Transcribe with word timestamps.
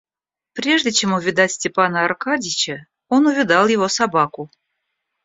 Прежде 0.53 0.89
чем 0.91 1.13
увидать 1.13 1.51
Степана 1.51 2.05
Аркадьича, 2.05 2.87
он 3.07 3.27
увидал 3.27 3.67
его 3.67 3.87
собаку. 3.87 4.49